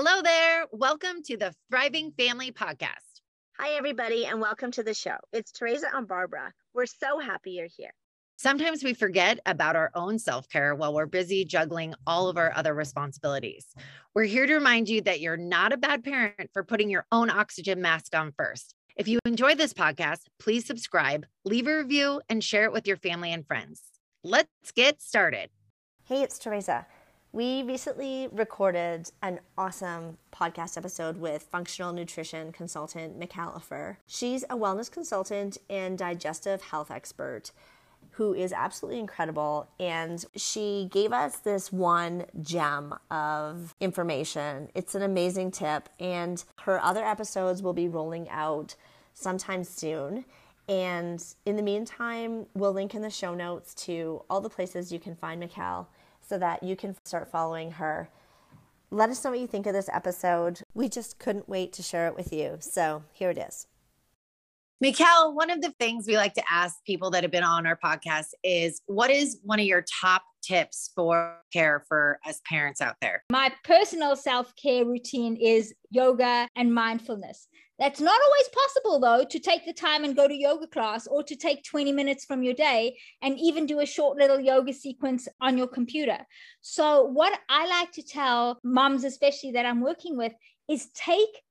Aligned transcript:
Hello 0.00 0.22
there. 0.22 0.66
Welcome 0.70 1.24
to 1.24 1.36
the 1.36 1.52
Thriving 1.68 2.12
Family 2.12 2.52
Podcast. 2.52 3.18
Hi, 3.58 3.70
everybody, 3.70 4.26
and 4.26 4.40
welcome 4.40 4.70
to 4.70 4.84
the 4.84 4.94
show. 4.94 5.16
It's 5.32 5.50
Teresa 5.50 5.88
and 5.92 6.06
Barbara. 6.06 6.52
We're 6.72 6.86
so 6.86 7.18
happy 7.18 7.50
you're 7.50 7.66
here. 7.66 7.90
Sometimes 8.36 8.84
we 8.84 8.94
forget 8.94 9.40
about 9.44 9.74
our 9.74 9.90
own 9.96 10.20
self 10.20 10.48
care 10.48 10.72
while 10.72 10.94
we're 10.94 11.06
busy 11.06 11.44
juggling 11.44 11.96
all 12.06 12.28
of 12.28 12.36
our 12.36 12.52
other 12.54 12.74
responsibilities. 12.74 13.66
We're 14.14 14.22
here 14.22 14.46
to 14.46 14.54
remind 14.54 14.88
you 14.88 15.00
that 15.00 15.18
you're 15.18 15.36
not 15.36 15.72
a 15.72 15.76
bad 15.76 16.04
parent 16.04 16.48
for 16.52 16.62
putting 16.62 16.90
your 16.90 17.04
own 17.10 17.28
oxygen 17.28 17.82
mask 17.82 18.14
on 18.14 18.30
first. 18.38 18.76
If 18.94 19.08
you 19.08 19.18
enjoy 19.24 19.56
this 19.56 19.74
podcast, 19.74 20.20
please 20.38 20.64
subscribe, 20.64 21.26
leave 21.44 21.66
a 21.66 21.76
review, 21.76 22.20
and 22.28 22.44
share 22.44 22.66
it 22.66 22.72
with 22.72 22.86
your 22.86 22.98
family 22.98 23.32
and 23.32 23.44
friends. 23.44 23.82
Let's 24.22 24.70
get 24.76 25.02
started. 25.02 25.50
Hey, 26.04 26.22
it's 26.22 26.38
Teresa. 26.38 26.86
We 27.30 27.62
recently 27.62 28.28
recorded 28.32 29.10
an 29.22 29.40
awesome 29.58 30.16
podcast 30.32 30.78
episode 30.78 31.18
with 31.18 31.42
functional 31.42 31.92
nutrition 31.92 32.52
consultant 32.52 33.18
Michal 33.18 33.52
Ofer. 33.54 33.98
She's 34.06 34.44
a 34.44 34.56
wellness 34.56 34.90
consultant 34.90 35.58
and 35.68 35.98
digestive 35.98 36.62
health 36.62 36.90
expert 36.90 37.52
who 38.12 38.32
is 38.32 38.50
absolutely 38.54 38.98
incredible. 38.98 39.68
And 39.78 40.24
she 40.36 40.88
gave 40.90 41.12
us 41.12 41.36
this 41.36 41.70
one 41.70 42.24
gem 42.40 42.94
of 43.10 43.74
information. 43.78 44.70
It's 44.74 44.94
an 44.94 45.02
amazing 45.02 45.50
tip, 45.50 45.90
and 46.00 46.42
her 46.60 46.82
other 46.82 47.04
episodes 47.04 47.62
will 47.62 47.74
be 47.74 47.88
rolling 47.88 48.26
out 48.30 48.74
sometime 49.12 49.64
soon. 49.64 50.24
And 50.66 51.22
in 51.44 51.56
the 51.56 51.62
meantime, 51.62 52.46
we'll 52.54 52.72
link 52.72 52.94
in 52.94 53.02
the 53.02 53.10
show 53.10 53.34
notes 53.34 53.74
to 53.86 54.22
all 54.30 54.40
the 54.40 54.48
places 54.48 54.90
you 54.90 54.98
can 54.98 55.14
find 55.14 55.40
Michal 55.40 55.90
so 56.28 56.38
that 56.38 56.62
you 56.62 56.76
can 56.76 56.94
start 57.04 57.30
following 57.30 57.72
her. 57.72 58.10
Let 58.90 59.10
us 59.10 59.24
know 59.24 59.30
what 59.30 59.40
you 59.40 59.46
think 59.46 59.66
of 59.66 59.72
this 59.72 59.88
episode. 59.92 60.60
We 60.74 60.88
just 60.88 61.18
couldn't 61.18 61.48
wait 61.48 61.72
to 61.74 61.82
share 61.82 62.06
it 62.06 62.16
with 62.16 62.32
you. 62.32 62.58
So 62.60 63.02
here 63.12 63.30
it 63.30 63.38
is. 63.38 63.66
Michal, 64.80 65.34
one 65.34 65.50
of 65.50 65.60
the 65.60 65.72
things 65.80 66.06
we 66.06 66.16
like 66.16 66.34
to 66.34 66.42
ask 66.48 66.76
people 66.84 67.10
that 67.10 67.24
have 67.24 67.32
been 67.32 67.42
on 67.42 67.66
our 67.66 67.76
podcast 67.82 68.28
is 68.44 68.80
what 68.86 69.10
is 69.10 69.40
one 69.42 69.58
of 69.58 69.66
your 69.66 69.84
top 70.00 70.22
tips 70.40 70.92
for 70.94 71.36
care 71.52 71.84
for 71.88 72.20
us 72.24 72.40
parents 72.48 72.80
out 72.80 72.94
there? 73.00 73.24
My 73.32 73.52
personal 73.64 74.14
self 74.14 74.54
care 74.54 74.84
routine 74.84 75.36
is 75.36 75.74
yoga 75.90 76.46
and 76.54 76.72
mindfulness. 76.72 77.48
That's 77.78 78.00
not 78.00 78.20
always 78.20 78.48
possible, 78.48 78.98
though, 78.98 79.24
to 79.24 79.38
take 79.38 79.64
the 79.64 79.72
time 79.72 80.02
and 80.02 80.16
go 80.16 80.26
to 80.26 80.34
yoga 80.34 80.66
class 80.66 81.06
or 81.06 81.22
to 81.22 81.36
take 81.36 81.62
20 81.62 81.92
minutes 81.92 82.24
from 82.24 82.42
your 82.42 82.54
day 82.54 82.98
and 83.22 83.38
even 83.38 83.66
do 83.66 83.78
a 83.78 83.86
short 83.86 84.18
little 84.18 84.40
yoga 84.40 84.72
sequence 84.72 85.28
on 85.40 85.56
your 85.56 85.68
computer. 85.68 86.18
So, 86.60 87.04
what 87.04 87.38
I 87.48 87.68
like 87.68 87.92
to 87.92 88.02
tell 88.02 88.58
moms, 88.64 89.04
especially 89.04 89.52
that 89.52 89.64
I'm 89.64 89.80
working 89.80 90.16
with, 90.16 90.32
is 90.68 90.90
take 90.92 91.42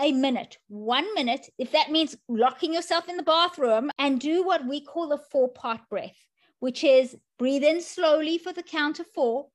a 0.00 0.12
minute, 0.12 0.56
one 0.68 1.12
minute, 1.14 1.48
if 1.58 1.72
that 1.72 1.90
means 1.90 2.16
locking 2.28 2.72
yourself 2.72 3.08
in 3.08 3.18
the 3.18 3.22
bathroom 3.22 3.90
and 3.98 4.18
do 4.18 4.42
what 4.42 4.66
we 4.66 4.80
call 4.80 5.12
a 5.12 5.18
four 5.18 5.48
part 5.48 5.80
breath, 5.90 6.16
which 6.60 6.82
is 6.82 7.14
breathe 7.38 7.62
in 7.62 7.82
slowly 7.82 8.38
for 8.38 8.52
the 8.52 8.62
count 8.62 9.00
of 9.00 9.06
four, 9.14 9.48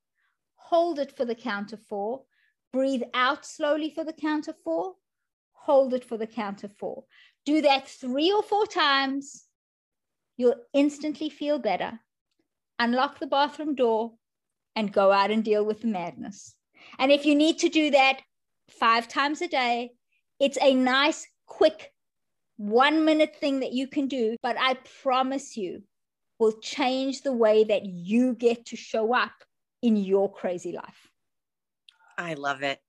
hold 0.54 1.00
it 1.00 1.18
for 1.18 1.26
the 1.26 1.36
count 1.36 1.74
of 1.74 1.82
four, 1.82 2.22
breathe 2.72 3.04
out 3.16 3.46
slowly 3.46 3.90
for 3.90 4.04
the 4.04 4.14
count 4.14 4.48
of 4.48 4.56
four, 4.64 4.94
hold 5.66 5.94
it 5.94 6.06
for 6.06 6.18
the 6.18 6.28
count 6.28 6.64
of 6.64 6.76
four. 6.78 7.04
Do 7.46 7.62
that 7.62 7.88
three 7.88 8.32
or 8.32 8.44
four 8.44 8.66
times. 8.66 9.46
You'll 10.38 10.56
instantly 10.74 11.30
feel 11.30 11.60
better. 11.60 12.00
Unlock 12.80 13.20
the 13.20 13.28
bathroom 13.28 13.76
door 13.76 14.14
and 14.76 14.94
go 14.94 15.12
out 15.12 15.32
and 15.32 15.44
deal 15.44 15.66
with 15.66 15.82
the 15.82 15.88
madness. 15.88 16.56
And 16.98 17.12
if 17.12 17.26
you 17.26 17.36
need 17.36 17.60
to 17.60 17.70
do 17.70 17.92
that 17.92 18.22
five 18.70 19.08
times 19.08 19.42
a 19.42 19.48
day, 19.48 19.92
it's 20.40 20.58
a 20.62 20.74
nice, 20.74 21.28
quick, 21.46 21.92
one 22.58 23.04
minute 23.04 23.36
thing 23.36 23.60
that 23.60 23.74
you 23.74 23.88
can 23.88 24.08
do, 24.08 24.38
but 24.42 24.56
I 24.60 24.78
promise 25.02 25.58
you 25.58 25.84
will 26.40 26.60
change 26.62 27.22
the 27.22 27.34
way 27.34 27.66
that 27.66 27.86
you 27.86 28.34
get 28.34 28.68
to 28.68 28.78
show 28.78 29.14
up 29.14 29.34
in 29.82 29.98
your 29.98 30.32
crazy 30.32 30.72
life. 30.72 31.10
I 32.18 32.34
love 32.36 32.64
it. 32.64 32.80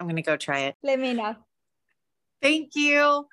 I'm 0.00 0.06
going 0.06 0.16
to 0.16 0.22
go 0.22 0.36
try 0.36 0.60
it. 0.60 0.74
Let 0.82 0.98
me 0.98 1.14
know. 1.14 1.36
Thank 2.42 2.74
you. 2.74 3.26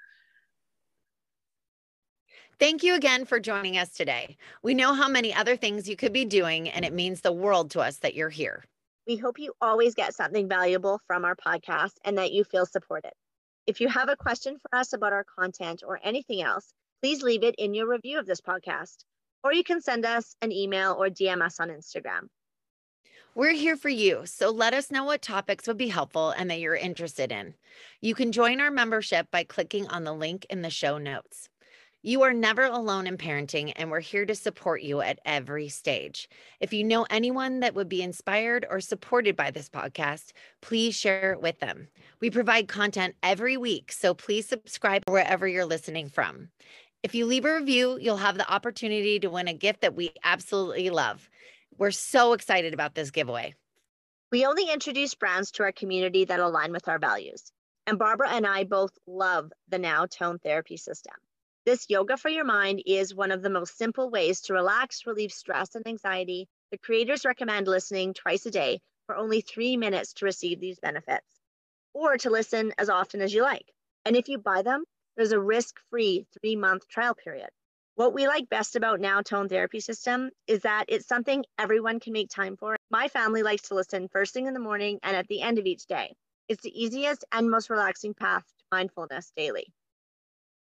Thank 2.59 2.83
you 2.83 2.93
again 2.93 3.25
for 3.25 3.39
joining 3.39 3.77
us 3.77 3.89
today. 3.89 4.37
We 4.61 4.73
know 4.73 4.93
how 4.93 5.07
many 5.07 5.33
other 5.33 5.55
things 5.55 5.89
you 5.89 5.95
could 5.95 6.13
be 6.13 6.25
doing, 6.25 6.69
and 6.69 6.85
it 6.85 6.93
means 6.93 7.21
the 7.21 7.31
world 7.31 7.71
to 7.71 7.79
us 7.79 7.97
that 7.97 8.15
you're 8.15 8.29
here. 8.29 8.63
We 9.07 9.15
hope 9.15 9.39
you 9.39 9.53
always 9.61 9.95
get 9.95 10.13
something 10.13 10.47
valuable 10.47 11.01
from 11.07 11.25
our 11.25 11.35
podcast 11.35 11.93
and 12.03 12.17
that 12.17 12.31
you 12.31 12.43
feel 12.43 12.65
supported. 12.65 13.13
If 13.65 13.81
you 13.81 13.87
have 13.87 14.09
a 14.09 14.17
question 14.17 14.57
for 14.59 14.77
us 14.77 14.93
about 14.93 15.13
our 15.13 15.25
content 15.39 15.83
or 15.87 15.99
anything 16.03 16.41
else, 16.41 16.71
please 17.01 17.23
leave 17.23 17.43
it 17.43 17.55
in 17.57 17.73
your 17.73 17.87
review 17.87 18.19
of 18.19 18.25
this 18.25 18.41
podcast, 18.41 18.97
or 19.43 19.53
you 19.53 19.63
can 19.63 19.81
send 19.81 20.05
us 20.05 20.35
an 20.41 20.51
email 20.51 20.95
or 20.99 21.07
DM 21.09 21.41
us 21.41 21.59
on 21.59 21.69
Instagram. 21.69 22.27
We're 23.35 23.53
here 23.53 23.77
for 23.77 23.89
you, 23.89 24.23
so 24.25 24.49
let 24.49 24.73
us 24.73 24.89
know 24.89 25.03
what 25.03 25.21
topics 25.21 25.67
would 25.67 25.77
be 25.77 25.89
helpful 25.89 26.31
and 26.31 26.49
that 26.49 26.59
you're 26.59 26.75
interested 26.75 27.31
in. 27.31 27.53
You 28.01 28.15
can 28.15 28.31
join 28.31 28.59
our 28.59 28.71
membership 28.71 29.29
by 29.29 29.43
clicking 29.43 29.87
on 29.87 30.03
the 30.03 30.13
link 30.13 30.47
in 30.49 30.63
the 30.63 30.71
show 30.71 30.97
notes. 30.97 31.47
You 32.01 32.23
are 32.23 32.33
never 32.33 32.63
alone 32.63 33.05
in 33.05 33.17
parenting, 33.17 33.71
and 33.75 33.91
we're 33.91 33.99
here 33.99 34.25
to 34.25 34.33
support 34.33 34.81
you 34.81 35.01
at 35.01 35.19
every 35.25 35.69
stage. 35.69 36.27
If 36.59 36.73
you 36.73 36.83
know 36.83 37.05
anyone 37.11 37.59
that 37.59 37.75
would 37.75 37.87
be 37.87 38.01
inspired 38.01 38.65
or 38.67 38.81
supported 38.81 39.35
by 39.35 39.51
this 39.51 39.69
podcast, 39.69 40.31
please 40.61 40.95
share 40.95 41.33
it 41.33 41.41
with 41.41 41.59
them. 41.59 41.87
We 42.19 42.31
provide 42.31 42.67
content 42.67 43.15
every 43.21 43.57
week, 43.57 43.91
so 43.91 44.15
please 44.15 44.47
subscribe 44.47 45.03
wherever 45.07 45.47
you're 45.47 45.65
listening 45.65 46.09
from. 46.09 46.49
If 47.03 47.13
you 47.13 47.27
leave 47.27 47.45
a 47.45 47.53
review, 47.53 47.99
you'll 48.01 48.17
have 48.17 48.37
the 48.37 48.51
opportunity 48.51 49.19
to 49.19 49.29
win 49.29 49.47
a 49.47 49.53
gift 49.53 49.81
that 49.81 49.95
we 49.95 50.11
absolutely 50.23 50.89
love. 50.89 51.29
We're 51.79 51.91
so 51.91 52.33
excited 52.33 52.73
about 52.73 52.93
this 52.93 53.09
giveaway. 53.09 53.55
We 54.33 54.45
only 54.45 54.69
introduce 54.69 55.15
brands 55.15 55.49
to 55.51 55.63
our 55.63 55.71
community 55.71 56.25
that 56.25 56.41
align 56.41 56.73
with 56.73 56.89
our 56.89 56.99
values. 56.99 57.53
And 57.87 57.97
Barbara 57.97 58.31
and 58.31 58.45
I 58.45 58.65
both 58.65 58.91
love 59.07 59.49
the 59.69 59.79
Now 59.79 60.05
Tone 60.05 60.39
Therapy 60.39 60.75
System. 60.75 61.13
This 61.65 61.85
yoga 61.87 62.17
for 62.17 62.27
your 62.27 62.43
mind 62.43 62.83
is 62.85 63.15
one 63.15 63.31
of 63.31 63.41
the 63.41 63.49
most 63.49 63.77
simple 63.77 64.09
ways 64.09 64.41
to 64.41 64.53
relax, 64.53 65.05
relieve 65.05 65.31
stress 65.31 65.73
and 65.73 65.87
anxiety. 65.87 66.49
The 66.71 66.77
creators 66.77 67.23
recommend 67.23 67.69
listening 67.69 68.13
twice 68.13 68.45
a 68.45 68.51
day 68.51 68.81
for 69.05 69.15
only 69.15 69.39
three 69.39 69.77
minutes 69.77 70.11
to 70.15 70.25
receive 70.25 70.59
these 70.59 70.81
benefits, 70.81 71.39
or 71.93 72.17
to 72.17 72.29
listen 72.29 72.73
as 72.77 72.89
often 72.89 73.21
as 73.21 73.33
you 73.33 73.41
like. 73.41 73.71
And 74.03 74.17
if 74.17 74.27
you 74.27 74.37
buy 74.37 74.63
them, 74.63 74.83
there's 75.15 75.31
a 75.31 75.39
risk 75.39 75.77
free 75.89 76.27
three 76.41 76.57
month 76.57 76.89
trial 76.89 77.15
period. 77.15 77.51
What 77.99 78.13
we 78.13 78.27
like 78.27 78.47
best 78.47 78.77
about 78.77 79.01
Now 79.01 79.21
Tone 79.21 79.49
Therapy 79.49 79.81
System 79.81 80.29
is 80.47 80.61
that 80.61 80.85
it's 80.87 81.05
something 81.05 81.43
everyone 81.59 81.99
can 81.99 82.13
make 82.13 82.29
time 82.29 82.55
for. 82.55 82.77
My 82.89 83.09
family 83.09 83.43
likes 83.43 83.63
to 83.63 83.75
listen 83.75 84.07
first 84.07 84.33
thing 84.33 84.47
in 84.47 84.53
the 84.53 84.59
morning 84.61 84.99
and 85.03 85.17
at 85.17 85.27
the 85.27 85.41
end 85.41 85.59
of 85.59 85.65
each 85.65 85.85
day. 85.85 86.15
It's 86.47 86.63
the 86.63 86.71
easiest 86.81 87.25
and 87.33 87.51
most 87.51 87.69
relaxing 87.69 88.13
path 88.13 88.45
to 88.45 88.65
mindfulness 88.71 89.33
daily. 89.35 89.65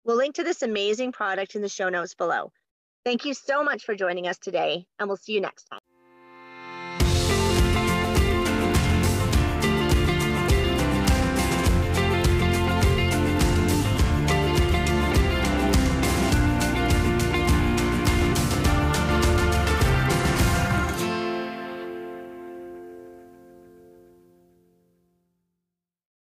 We'll 0.02 0.16
link 0.16 0.36
to 0.36 0.44
this 0.44 0.62
amazing 0.62 1.12
product 1.12 1.56
in 1.56 1.60
the 1.60 1.68
show 1.68 1.90
notes 1.90 2.14
below. 2.14 2.52
Thank 3.04 3.26
you 3.26 3.34
so 3.34 3.62
much 3.62 3.84
for 3.84 3.94
joining 3.94 4.26
us 4.26 4.38
today, 4.38 4.86
and 4.98 5.06
we'll 5.06 5.18
see 5.18 5.34
you 5.34 5.42
next 5.42 5.64
time. 5.64 5.89